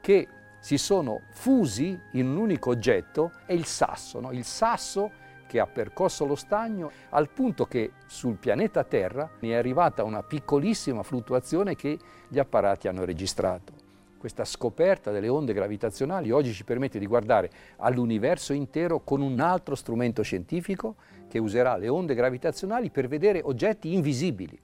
che 0.00 0.28
si 0.58 0.78
sono 0.78 1.22
fusi 1.30 1.98
in 2.12 2.28
un 2.28 2.36
unico 2.36 2.70
oggetto, 2.70 3.32
è 3.46 3.52
il 3.52 3.64
sasso, 3.64 4.20
no? 4.20 4.32
il 4.32 4.44
sasso 4.44 5.10
che 5.52 5.60
ha 5.60 5.66
percorso 5.66 6.24
lo 6.24 6.34
stagno 6.34 6.90
al 7.10 7.28
punto 7.28 7.66
che 7.66 7.92
sul 8.06 8.36
pianeta 8.36 8.84
Terra 8.84 9.28
ne 9.40 9.50
è 9.50 9.54
arrivata 9.54 10.02
una 10.02 10.22
piccolissima 10.22 11.02
fluttuazione 11.02 11.74
che 11.74 11.98
gli 12.28 12.38
apparati 12.38 12.88
hanno 12.88 13.04
registrato. 13.04 13.74
Questa 14.16 14.44
scoperta 14.44 15.10
delle 15.10 15.28
onde 15.28 15.52
gravitazionali 15.52 16.30
oggi 16.30 16.54
ci 16.54 16.64
permette 16.64 16.98
di 16.98 17.06
guardare 17.06 17.50
all'universo 17.78 18.52
intero 18.52 19.00
con 19.00 19.20
un 19.20 19.40
altro 19.40 19.74
strumento 19.74 20.22
scientifico 20.22 20.94
che 21.28 21.38
userà 21.38 21.76
le 21.76 21.88
onde 21.88 22.14
gravitazionali 22.14 22.88
per 22.88 23.08
vedere 23.08 23.42
oggetti 23.42 23.92
invisibili. 23.92 24.58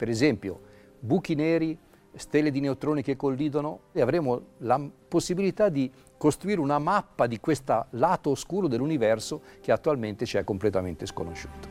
Per 0.00 0.08
esempio, 0.08 0.60
buchi 0.98 1.34
neri, 1.34 1.78
stelle 2.14 2.50
di 2.50 2.60
neutroni 2.60 3.02
che 3.02 3.16
collidono 3.16 3.80
e 3.92 4.00
avremo 4.00 4.40
la 4.60 4.80
possibilità 5.06 5.68
di 5.68 5.92
costruire 6.16 6.58
una 6.58 6.78
mappa 6.78 7.26
di 7.26 7.38
questo 7.38 7.84
lato 7.90 8.30
oscuro 8.30 8.66
dell'universo 8.66 9.42
che 9.60 9.72
attualmente 9.72 10.24
ci 10.24 10.38
è 10.38 10.42
completamente 10.42 11.04
sconosciuto. 11.04 11.68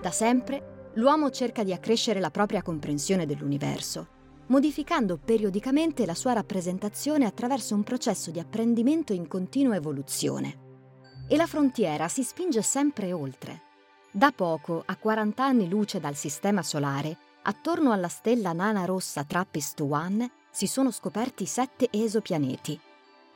Da 0.00 0.10
sempre 0.12 0.90
l'uomo 0.94 1.28
cerca 1.28 1.62
di 1.62 1.74
accrescere 1.74 2.20
la 2.20 2.30
propria 2.30 2.62
comprensione 2.62 3.26
dell'universo, 3.26 4.06
modificando 4.46 5.18
periodicamente 5.22 6.06
la 6.06 6.14
sua 6.14 6.32
rappresentazione 6.32 7.26
attraverso 7.26 7.74
un 7.74 7.82
processo 7.82 8.30
di 8.30 8.40
apprendimento 8.40 9.12
in 9.12 9.28
continua 9.28 9.76
evoluzione. 9.76 10.67
E 11.28 11.36
la 11.36 11.46
frontiera 11.46 12.08
si 12.08 12.22
spinge 12.22 12.62
sempre 12.62 13.12
oltre 13.12 13.66
da 14.10 14.32
poco, 14.34 14.82
a 14.86 14.96
40 14.96 15.44
anni 15.44 15.68
luce 15.68 16.00
dal 16.00 16.16
Sistema 16.16 16.62
Solare, 16.62 17.16
attorno 17.42 17.92
alla 17.92 18.08
stella 18.08 18.52
nana 18.52 18.86
rossa 18.86 19.22
TRAPPIST-1 19.22 20.26
si 20.50 20.66
sono 20.66 20.90
scoperti 20.90 21.44
sette 21.44 21.88
esopianeti. 21.90 22.80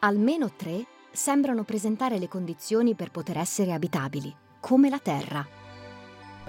Almeno 0.01 0.51
tre 0.57 0.85
sembrano 1.13 1.63
presentare 1.65 2.19
le 2.19 2.27
condizioni 2.27 2.95
per 2.95 3.11
poter 3.11 3.37
essere 3.37 3.73
abitabili, 3.73 4.35
come 4.61 4.89
la 4.89 4.99
Terra. 4.99 5.47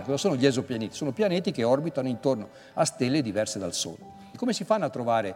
Cosa 0.01 0.17
sono 0.17 0.35
gli 0.37 0.45
esopianeti? 0.45 0.95
Sono 0.95 1.11
pianeti 1.11 1.51
che 1.51 1.65
orbitano 1.65 2.07
intorno 2.07 2.49
a 2.75 2.85
stelle 2.85 3.21
diverse 3.21 3.59
dal 3.59 3.73
Sole. 3.73 4.21
Come 4.37 4.53
si 4.53 4.63
fanno 4.63 4.85
a 4.85 4.89
trovare 4.89 5.35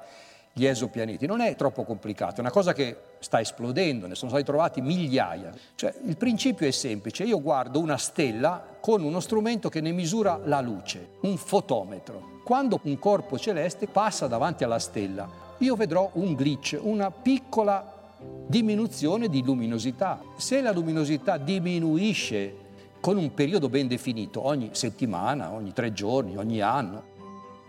gli 0.57 0.65
esopianeti. 0.65 1.27
Non 1.27 1.39
è 1.39 1.55
troppo 1.55 1.83
complicato, 1.83 2.37
è 2.37 2.39
una 2.39 2.49
cosa 2.49 2.73
che 2.73 2.97
sta 3.19 3.39
esplodendo, 3.39 4.07
ne 4.07 4.15
sono 4.15 4.31
stati 4.31 4.43
trovati 4.43 4.81
migliaia. 4.81 5.53
Cioè, 5.75 5.93
il 6.05 6.17
principio 6.17 6.67
è 6.67 6.71
semplice, 6.71 7.23
io 7.23 7.39
guardo 7.39 7.79
una 7.79 7.97
stella 7.97 8.63
con 8.79 9.03
uno 9.03 9.19
strumento 9.19 9.69
che 9.69 9.81
ne 9.81 9.91
misura 9.91 10.39
la 10.43 10.59
luce, 10.59 11.09
un 11.21 11.37
fotometro. 11.37 12.41
Quando 12.43 12.79
un 12.83 12.97
corpo 12.97 13.37
celeste 13.37 13.85
passa 13.87 14.25
davanti 14.25 14.63
alla 14.63 14.79
stella, 14.79 15.29
io 15.59 15.75
vedrò 15.75 16.09
un 16.13 16.33
glitch, 16.33 16.79
una 16.81 17.11
piccola 17.11 18.15
diminuzione 18.47 19.29
di 19.29 19.43
luminosità. 19.43 20.19
Se 20.37 20.59
la 20.61 20.71
luminosità 20.71 21.37
diminuisce 21.37 22.65
con 22.99 23.17
un 23.17 23.31
periodo 23.33 23.69
ben 23.69 23.87
definito, 23.87 24.43
ogni 24.43 24.69
settimana, 24.71 25.51
ogni 25.51 25.71
tre 25.71 25.93
giorni, 25.93 26.35
ogni 26.35 26.61
anno, 26.61 27.15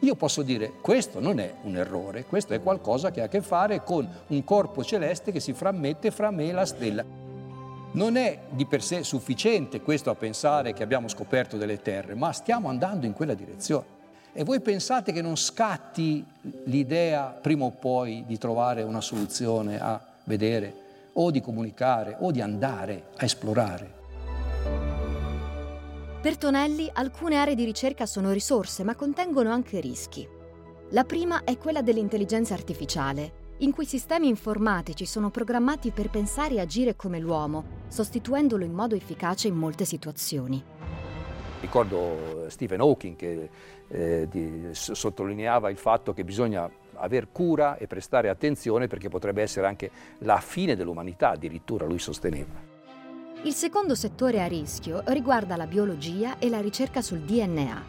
io 0.00 0.14
posso 0.14 0.42
dire 0.42 0.74
questo 0.80 1.18
non 1.18 1.40
è 1.40 1.54
un 1.62 1.76
errore, 1.76 2.24
questo 2.24 2.54
è 2.54 2.62
qualcosa 2.62 3.10
che 3.10 3.20
ha 3.20 3.24
a 3.24 3.28
che 3.28 3.42
fare 3.42 3.82
con 3.82 4.08
un 4.28 4.44
corpo 4.44 4.84
celeste 4.84 5.32
che 5.32 5.40
si 5.40 5.52
frammette 5.52 6.12
fra 6.12 6.30
me 6.30 6.48
e 6.48 6.52
la 6.52 6.66
stella. 6.66 7.04
Non 7.90 8.16
è 8.16 8.38
di 8.50 8.64
per 8.66 8.82
sé 8.82 9.02
sufficiente 9.02 9.80
questo 9.80 10.10
a 10.10 10.14
pensare 10.14 10.72
che 10.72 10.84
abbiamo 10.84 11.08
scoperto 11.08 11.56
delle 11.56 11.82
terre, 11.82 12.14
ma 12.14 12.32
stiamo 12.32 12.68
andando 12.68 13.06
in 13.06 13.12
quella 13.12 13.34
direzione. 13.34 13.96
E 14.32 14.44
voi 14.44 14.60
pensate 14.60 15.10
che 15.10 15.22
non 15.22 15.36
scatti 15.36 16.24
l'idea 16.64 17.24
prima 17.24 17.64
o 17.64 17.70
poi 17.70 18.24
di 18.24 18.38
trovare 18.38 18.82
una 18.82 19.00
soluzione 19.00 19.80
a 19.80 20.00
vedere 20.24 20.86
o 21.14 21.32
di 21.32 21.40
comunicare 21.40 22.14
o 22.20 22.30
di 22.30 22.40
andare 22.40 23.06
a 23.16 23.24
esplorare? 23.24 23.97
Per 26.20 26.36
Tonelli 26.36 26.90
alcune 26.94 27.36
aree 27.36 27.54
di 27.54 27.64
ricerca 27.64 28.04
sono 28.04 28.32
risorse 28.32 28.82
ma 28.82 28.96
contengono 28.96 29.52
anche 29.52 29.78
rischi. 29.78 30.28
La 30.90 31.04
prima 31.04 31.44
è 31.44 31.56
quella 31.56 31.80
dell'intelligenza 31.80 32.54
artificiale, 32.54 33.54
in 33.58 33.70
cui 33.70 33.84
sistemi 33.86 34.26
informatici 34.26 35.06
sono 35.06 35.30
programmati 35.30 35.92
per 35.92 36.10
pensare 36.10 36.54
e 36.54 36.60
agire 36.60 36.96
come 36.96 37.20
l'uomo, 37.20 37.84
sostituendolo 37.86 38.64
in 38.64 38.72
modo 38.72 38.96
efficace 38.96 39.46
in 39.46 39.54
molte 39.54 39.84
situazioni. 39.84 40.60
Ricordo 41.60 42.46
Stephen 42.48 42.80
Hawking 42.80 43.14
che 43.14 43.50
eh, 43.86 44.26
di, 44.28 44.70
sottolineava 44.72 45.70
il 45.70 45.76
fatto 45.76 46.12
che 46.12 46.24
bisogna 46.24 46.68
aver 46.94 47.30
cura 47.30 47.76
e 47.76 47.86
prestare 47.86 48.28
attenzione 48.28 48.88
perché 48.88 49.08
potrebbe 49.08 49.42
essere 49.42 49.68
anche 49.68 49.88
la 50.18 50.40
fine 50.40 50.74
dell'umanità, 50.74 51.30
addirittura 51.30 51.86
lui 51.86 52.00
sosteneva. 52.00 52.67
Il 53.44 53.54
secondo 53.54 53.94
settore 53.94 54.42
a 54.42 54.46
rischio 54.46 55.02
riguarda 55.06 55.54
la 55.54 55.68
biologia 55.68 56.38
e 56.38 56.48
la 56.48 56.60
ricerca 56.60 57.00
sul 57.00 57.20
DNA. 57.20 57.84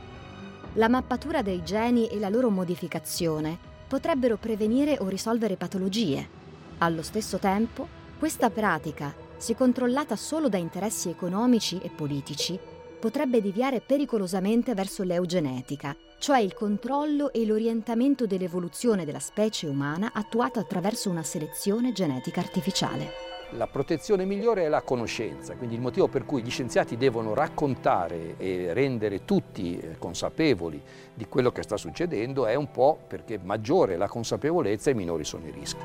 La 0.74 0.88
mappatura 0.88 1.42
dei 1.42 1.64
geni 1.64 2.08
e 2.08 2.20
la 2.20 2.30
loro 2.30 2.52
modificazione 2.52 3.58
potrebbero 3.88 4.38
prevenire 4.38 4.98
o 5.00 5.08
risolvere 5.08 5.56
patologie. 5.56 6.38
Allo 6.78 7.02
stesso 7.02 7.40
tempo, 7.40 7.88
questa 8.20 8.52
pratica, 8.52 9.12
se 9.38 9.56
controllata 9.56 10.16
solo 10.16 10.50
da 10.50 10.58
interessi 10.58 11.10
economici 11.10 11.80
e 11.82 11.90
politici, 11.90 12.58
potrebbe 13.00 13.42
deviare 13.42 13.82
pericolosamente 13.82 14.76
verso 14.76 15.02
l'eugenetica, 15.02 15.96
cioè 16.20 16.40
il 16.40 16.54
controllo 16.54 17.34
e 17.34 17.44
l'orientamento 17.44 18.28
dell'evoluzione 18.28 19.04
della 19.04 19.20
specie 19.20 19.66
umana 19.66 20.12
attuato 20.14 20.60
attraverso 20.60 21.10
una 21.10 21.24
selezione 21.24 21.92
genetica 21.92 22.40
artificiale. 22.40 23.29
La 23.54 23.66
protezione 23.66 24.26
migliore 24.26 24.66
è 24.66 24.68
la 24.68 24.84
conoscenza, 24.84 25.56
quindi 25.56 25.74
il 25.74 25.82
motivo 25.82 26.08
per 26.08 26.24
cui 26.24 26.44
gli 26.44 26.52
scienziati 26.52 26.98
devono 26.98 27.34
raccontare 27.34 28.36
e 28.38 28.74
rendere 28.74 29.26
tutti 29.26 29.80
eh, 29.80 29.98
consapevoli 29.98 30.80
di 31.16 31.26
quello 31.28 31.52
che 31.52 31.64
sta 31.64 31.76
succedendo 31.76 32.46
è 32.46 32.54
un 32.54 32.70
po' 32.70 33.00
perché 33.08 33.40
maggiore 33.42 33.98
la 33.98 34.08
consapevolezza 34.08 34.92
e 34.92 34.94
minori 34.94 35.24
sono 35.24 35.48
i 35.48 35.52
rischi. 35.52 35.84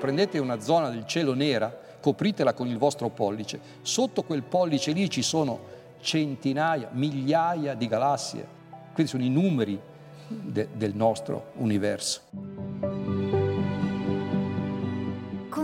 Prendete 0.00 0.40
una 0.40 0.58
zona 0.58 0.90
del 0.90 1.06
cielo 1.06 1.34
nera, 1.34 1.72
copritela 2.00 2.54
con 2.54 2.66
il 2.66 2.76
vostro 2.76 3.10
pollice, 3.10 3.60
sotto 3.82 4.24
quel 4.24 4.42
pollice 4.42 4.90
lì 4.90 5.08
ci 5.08 5.22
sono 5.22 5.60
centinaia, 6.00 6.88
migliaia 6.90 7.74
di 7.74 7.86
galassie, 7.86 8.46
questi 8.92 9.12
sono 9.12 9.22
i 9.22 9.30
numeri 9.30 9.80
de 10.26 10.68
del 10.72 10.94
nostro 10.96 11.52
universo. 11.58 13.43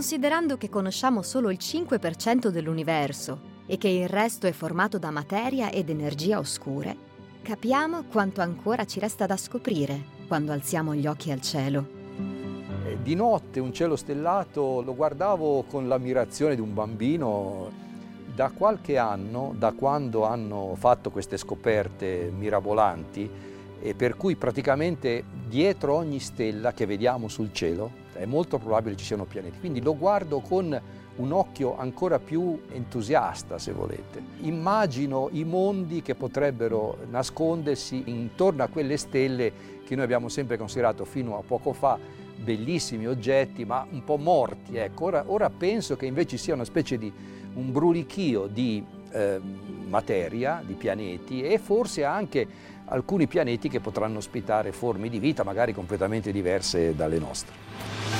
Considerando 0.01 0.57
che 0.57 0.71
conosciamo 0.71 1.21
solo 1.21 1.51
il 1.51 1.59
5% 1.61 2.49
dell'universo 2.49 3.39
e 3.67 3.77
che 3.77 3.89
il 3.89 4.09
resto 4.09 4.47
è 4.47 4.53
formato 4.53 4.97
da 4.97 5.11
materia 5.11 5.71
ed 5.71 5.91
energia 5.91 6.39
oscure, 6.39 6.97
capiamo 7.43 8.05
quanto 8.05 8.41
ancora 8.41 8.87
ci 8.87 8.99
resta 8.99 9.27
da 9.27 9.37
scoprire 9.37 10.03
quando 10.27 10.53
alziamo 10.53 10.95
gli 10.95 11.07
occhi 11.07 11.31
al 11.31 11.43
cielo. 11.43 11.87
Eh, 12.87 12.97
di 13.03 13.15
notte 13.15 13.61
un 13.61 13.75
cielo 13.75 13.95
stellato 13.95 14.81
lo 14.81 14.95
guardavo 14.95 15.65
con 15.65 15.87
l'ammirazione 15.87 16.55
di 16.55 16.63
un 16.63 16.73
bambino. 16.73 17.71
Da 18.35 18.51
qualche 18.53 18.97
anno, 18.97 19.55
da 19.55 19.73
quando 19.73 20.25
hanno 20.25 20.77
fatto 20.79 21.11
queste 21.11 21.37
scoperte 21.37 22.33
mirabolanti, 22.35 23.31
e 23.81 23.95
per 23.95 24.17
cui 24.17 24.37
praticamente 24.37 25.25
dietro 25.49 25.95
ogni 25.95 26.21
stella 26.21 26.73
che 26.73 26.87
vediamo 26.87 27.29
sul 27.29 27.53
cielo 27.53 28.09
è 28.13 28.27
molto 28.27 28.59
probabile 28.59 28.97
ci 28.97 29.05
siano 29.05 29.25
pianeti. 29.25 29.59
Quindi 29.59 29.81
lo 29.81 29.97
guardo 29.97 30.41
con 30.41 30.79
un 31.17 31.33
occhio 31.33 31.77
ancora 31.77 32.19
più 32.19 32.61
entusiasta, 32.71 33.59
se 33.59 33.73
volete. 33.73 34.23
Immagino 34.41 35.29
i 35.33 35.45
mondi 35.45 36.03
che 36.03 36.15
potrebbero 36.15 36.99
nascondersi 37.11 38.03
intorno 38.07 38.63
a 38.63 38.69
quelle 38.69 38.97
stelle 38.97 39.53
che 39.85 39.95
noi 39.95 40.05
abbiamo 40.05 40.29
sempre 40.29 40.57
considerato 40.57 41.05
fino 41.05 41.37
a 41.37 41.43
poco 41.43 41.73
fa 41.73 41.99
bellissimi 42.37 43.07
oggetti, 43.07 43.65
ma 43.65 43.87
un 43.91 44.05
po' 44.05 44.17
morti. 44.17 44.77
Ecco, 44.77 45.07
ora, 45.07 45.25
ora 45.27 45.51
penso 45.51 45.97
che 45.97 46.07
invece 46.07 46.37
sia 46.37 46.55
una 46.55 46.65
specie 46.65 46.97
di 46.97 47.13
un 47.55 47.73
brulichio 47.73 48.47
di 48.47 48.85
eh, 49.13 49.41
materia, 49.89 50.63
di 50.65 50.75
pianeti 50.75 51.43
e 51.43 51.59
forse 51.59 52.05
anche 52.05 52.47
alcuni 52.91 53.27
pianeti 53.27 53.69
che 53.69 53.81
potranno 53.81 54.19
ospitare 54.19 54.73
forme 54.73 55.09
di 55.09 55.19
vita 55.19 55.43
magari 55.43 55.73
completamente 55.73 56.31
diverse 56.33 56.95
dalle 56.95 57.19
nostre. 57.19 58.20